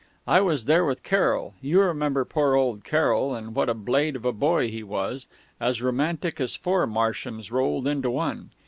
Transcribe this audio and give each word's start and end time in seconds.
I 0.25 0.41
was 0.41 0.65
there 0.65 0.83
with 0.83 1.03
Carroll 1.03 1.53
you 1.61 1.79
remember 1.79 2.25
poor 2.25 2.55
old 2.55 2.83
Carroll 2.83 3.35
and 3.35 3.53
what 3.53 3.69
a 3.69 3.75
blade 3.75 4.15
of 4.15 4.25
a 4.25 4.31
boy 4.33 4.67
he 4.71 4.81
was 4.81 5.27
as 5.59 5.79
romantic 5.83 6.41
as 6.41 6.55
four 6.55 6.87
Marshams 6.87 7.51
rolled 7.51 7.85
into 7.85 8.09
one. 8.09 8.49